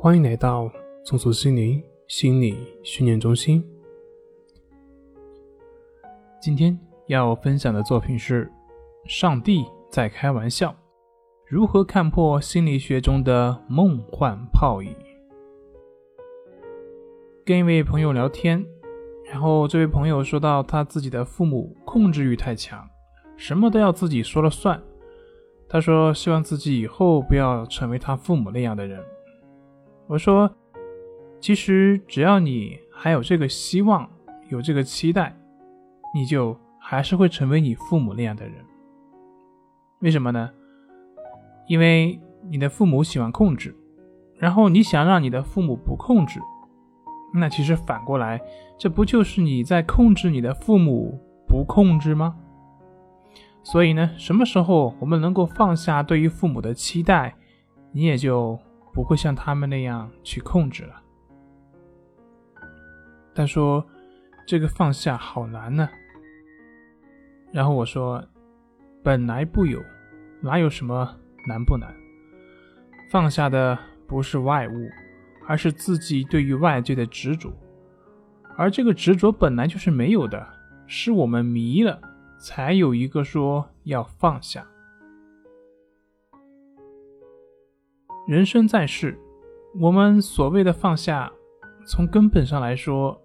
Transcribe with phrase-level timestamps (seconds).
[0.00, 0.70] 欢迎来到
[1.02, 3.64] 松鼠心灵心理训练中心。
[6.40, 6.78] 今天
[7.08, 8.46] 要分享的作品是
[9.10, 10.70] 《上帝在开玩笑》，
[11.48, 14.94] 如何看破心理学中的梦幻泡影？
[17.44, 18.64] 跟一位朋友聊天，
[19.28, 22.88] 然后这位朋友说到他自己的父母控制欲太强，
[23.36, 24.80] 什么都要自己说了算。
[25.68, 29.04] 他说希望自己以后不要成为他父母那样的人。
[30.08, 30.50] 我说，
[31.38, 34.08] 其实只要你还有这个希望，
[34.48, 35.36] 有这个期待，
[36.14, 38.54] 你就还是会成为你父母那样的人。
[40.00, 40.50] 为什么呢？
[41.66, 43.76] 因为你的父母喜欢控制，
[44.38, 46.40] 然后你想让你的父母不控制，
[47.34, 48.40] 那其实反过来，
[48.78, 52.34] 这不就是你在控制你的父母不控制吗？
[53.62, 57.34] 所以呢，什么时候我们能够放下对于父母的期待，
[57.92, 58.58] 你也就。
[58.98, 61.00] 不会像他们那样去控制了。
[63.32, 63.86] 他说
[64.44, 65.88] ：“这个放下好难呢。”
[67.54, 68.20] 然后我说
[69.00, 69.80] ：“本来不有，
[70.40, 71.14] 哪有什么
[71.46, 71.94] 难不难？
[73.08, 73.78] 放下的
[74.08, 74.90] 不是外物，
[75.46, 77.52] 而是自己对于外界的执着。
[78.56, 80.44] 而这个执着本来就是没有的，
[80.88, 82.00] 是我们迷了，
[82.36, 84.66] 才有一个说要放下。”
[88.28, 89.18] 人生在世，
[89.80, 91.32] 我们所谓的放下，
[91.86, 93.18] 从根本上来说，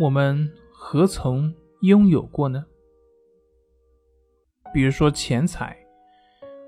[0.00, 2.64] 我们何曾拥有过呢？
[4.74, 5.76] 比如说钱财，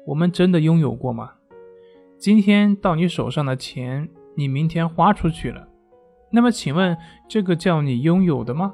[0.06, 1.32] 我们真的拥有过吗？
[2.16, 5.66] 今天到你手上的钱，你明天花出去了，
[6.30, 6.96] 那么请问，
[7.28, 8.72] 这个叫你拥有的吗？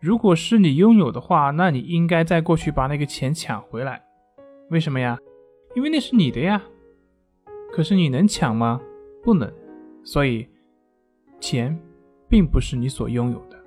[0.00, 4.02] 如果是你拥有的话，那你应该在过去把那个钱抢回来。
[4.70, 5.16] 为什么呀？
[5.76, 6.60] 因为那是你的呀。
[7.72, 8.80] 可是你能抢吗？
[9.22, 9.50] 不能，
[10.04, 10.46] 所以
[11.40, 11.76] 钱
[12.28, 13.58] 并不是你所拥有的。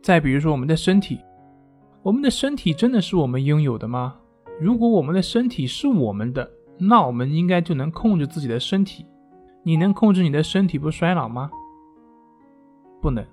[0.00, 1.20] 再比如说我们的身体，
[2.02, 4.16] 我们的身体真的是我们拥有的吗？
[4.58, 9.04] 如果我们的身体是我们的，那我们应该就能控制自己的身体。
[9.62, 11.50] 你能控制你的身体不衰老吗？
[13.00, 13.24] 不能，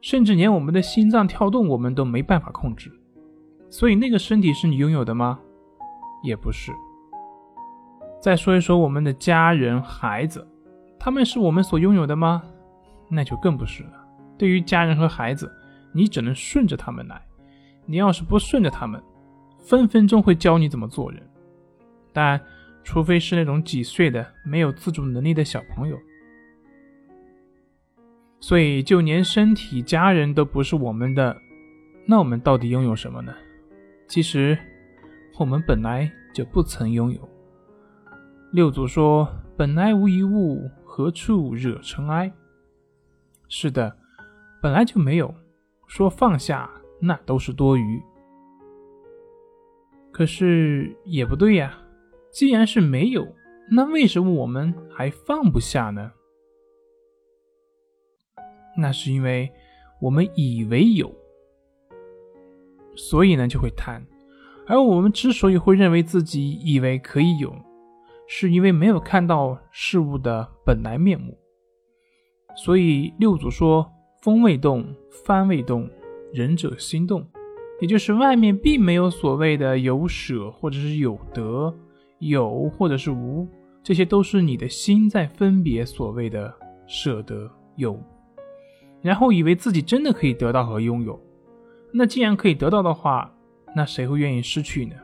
[0.00, 2.90] 甚至连我们的心脏跳动我们都没办法控制。
[3.68, 5.40] 所以那个身体是你拥有的吗？
[6.22, 6.72] 也不是。
[8.22, 10.46] 再说一说我们的家人、孩子，
[10.96, 12.40] 他们是我们所拥有的吗？
[13.08, 14.06] 那就更不是了。
[14.38, 15.52] 对于家人和孩子，
[15.90, 17.20] 你只能顺着他们来。
[17.84, 19.02] 你要是不顺着他们，
[19.58, 21.20] 分分钟会教你怎么做人。
[22.12, 22.40] 但
[22.84, 25.98] 除非是那种几岁的没有自主能力的小朋友。
[28.38, 31.36] 所以，就连身体、家人都不是我们的，
[32.06, 33.34] 那我们到底拥有什么呢？
[34.06, 34.56] 其实，
[35.40, 37.28] 我们本来就不曾拥有。
[38.52, 39.26] 六祖说
[39.56, 42.30] ：“本来无一物，何处惹尘埃？”
[43.48, 43.96] 是的，
[44.60, 45.34] 本来就没有。
[45.86, 46.70] 说放下，
[47.00, 48.02] 那都是多余。
[50.10, 51.78] 可是也不对呀，
[52.30, 53.26] 既然是没有，
[53.70, 56.12] 那为什么我们还放不下呢？
[58.76, 59.50] 那是因为
[59.98, 61.10] 我们以为有，
[62.94, 64.06] 所以呢就会贪。
[64.66, 67.54] 而我们之所以会认为自己以为可以有，
[68.34, 71.36] 是因为没有看到事物的本来面目，
[72.56, 73.86] 所以六祖说
[74.24, 74.86] ：“风未动，
[75.26, 75.86] 幡未动，
[76.32, 77.28] 仁者心动。”
[77.78, 81.76] 也就是外面并没有所谓的有舍或者是有得，
[82.20, 83.46] 有或者是无，
[83.82, 86.50] 这些都是你的心在分别所谓的
[86.86, 88.02] 舍得有，
[89.02, 91.20] 然后以为自己真的可以得到和拥有。
[91.92, 93.30] 那既然可以得到的话，
[93.76, 94.96] 那谁会愿意失去呢？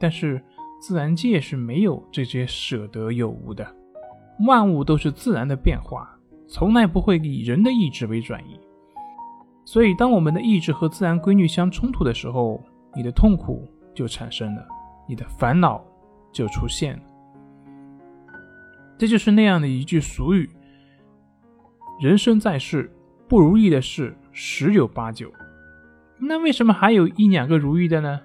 [0.00, 0.42] 但是。
[0.80, 3.76] 自然界是没有这些舍得有无的，
[4.46, 6.18] 万物都是自然的变化，
[6.48, 8.58] 从来不会以人的意志为转移。
[9.66, 12.60] 所以，当我们的意志和自然规律相冲突的时候，
[12.96, 14.66] 你的痛苦就产生了，
[15.06, 15.84] 你的烦恼
[16.32, 17.02] 就出现了。
[18.96, 20.48] 这就是那样的一句俗语
[22.00, 22.90] ：“人生在世，
[23.28, 25.30] 不如意的事十有八九。”
[26.18, 28.20] 那为什么还有一两个如意的呢？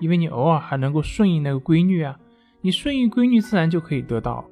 [0.00, 2.18] 因为你偶尔还能够顺应那个规律啊，
[2.60, 4.48] 你顺应规律，自然就可以得到。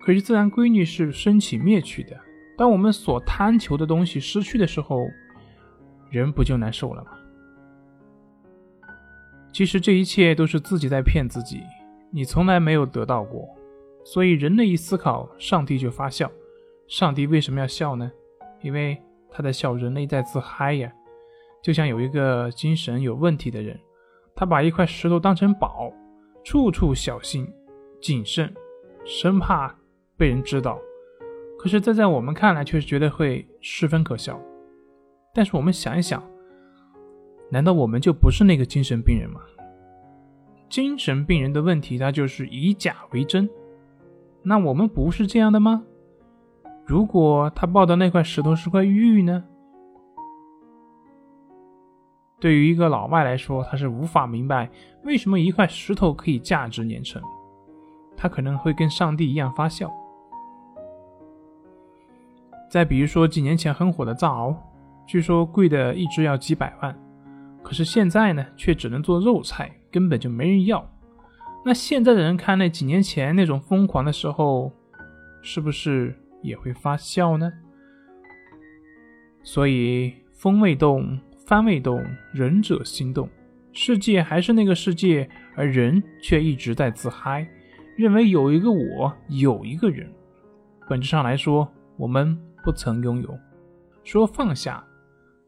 [0.00, 2.20] 可是自然规律是升起灭去的，
[2.58, 5.06] 当我们所贪求的东西失去的时候，
[6.10, 7.10] 人不就难受了吗？
[9.52, 11.62] 其实这一切都是自己在骗自己，
[12.10, 13.48] 你从来没有得到过，
[14.04, 16.30] 所以人类一思考，上帝就发笑。
[16.88, 18.10] 上帝为什么要笑呢？
[18.60, 19.00] 因为
[19.30, 20.92] 他在笑人类在自嗨呀，
[21.62, 23.78] 就像有一个精神有问题的人。
[24.34, 25.92] 他把一块石头当成宝，
[26.42, 27.46] 处处小心
[28.00, 28.52] 谨慎，
[29.04, 29.74] 生怕
[30.16, 30.78] 被人知道。
[31.58, 34.40] 可是，这在我们看来却是觉得会十分可笑。
[35.32, 36.22] 但是我们想一想，
[37.50, 39.40] 难道我们就不是那个精神病人吗？
[40.68, 43.48] 精神病人的问题，他就是以假为真。
[44.42, 45.84] 那我们不是这样的吗？
[46.84, 49.44] 如果他抱的那块石头是块玉呢？
[52.40, 54.68] 对于一个老外来说，他是无法明白
[55.04, 57.22] 为什么一块石头可以价值连城。
[58.16, 59.92] 他可能会跟上帝一样发笑。
[62.70, 64.56] 再比如说，几年前很火的藏獒，
[65.06, 66.96] 据说贵的一只要几百万，
[67.62, 70.84] 可是现在呢，却只能做肉菜，根本就没人要。
[71.64, 74.72] 那现在的人看那几年前那种疯狂的时候，
[75.40, 77.52] 是不是也会发笑呢？
[79.42, 82.02] 所以风未动，帆未动，
[82.32, 83.28] 仁者心动。
[83.72, 87.46] 世界还是那个世界，而人却一直在自嗨，
[87.96, 90.10] 认为有一个我，有一个人。
[90.88, 93.38] 本质上来说，我们不曾拥有。
[94.04, 94.82] 说放下，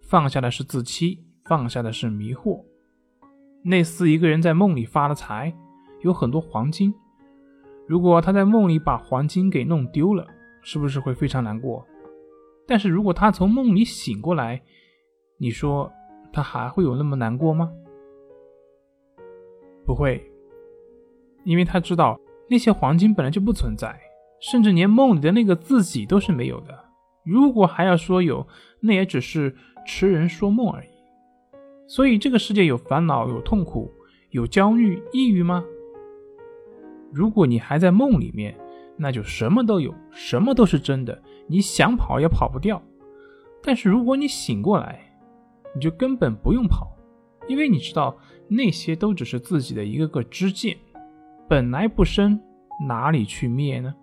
[0.03, 2.63] 放下的是自欺，放下的是迷惑。
[3.65, 5.55] 类似一个人在梦里发了财。
[6.03, 6.95] 有很多黄金，
[7.89, 10.27] 如果他在梦里把黄金给弄丢了，
[10.61, 11.85] 是不是会非常难过？
[12.67, 14.63] 但是如果他从梦里醒过来，
[15.39, 15.93] 你说
[16.33, 17.71] 他还会有那么难过吗？
[19.85, 20.31] 不会，
[21.45, 22.19] 因为他知道
[22.49, 23.99] 那些黄金本来就不存在，
[24.41, 26.85] 甚至连梦里的那个自己都是没有的。
[27.25, 28.47] 如果还要说有，
[28.81, 29.55] 那也只是
[29.87, 30.89] 痴人说梦而已。
[31.87, 33.93] 所以这个世界有烦恼、有痛苦、
[34.31, 35.65] 有焦虑、抑郁吗？
[37.13, 38.57] 如果你还在梦里面，
[38.97, 42.83] 那就什么都有，什么都是真的，你想跑也跑不掉。
[43.63, 45.06] 但是如果你醒过来，
[45.77, 46.91] 你就根本不用跑，
[47.47, 48.17] 因为你知道
[48.49, 50.75] 那些都只是自己的一个个支箭，
[51.47, 52.41] 本来不生，
[52.89, 53.95] 哪里去灭呢？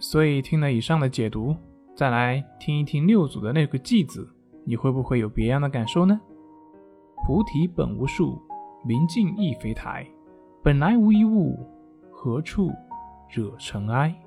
[0.00, 1.54] 所以听了以上的解读，
[1.94, 4.26] 再来听一听六祖的那个偈子，
[4.64, 6.18] 你会不会有别样的感受呢？
[7.26, 8.40] 菩提本无树，
[8.86, 10.06] 明镜亦非台。
[10.62, 11.58] 本来无一物，
[12.10, 12.72] 何处
[13.28, 14.18] 惹尘埃？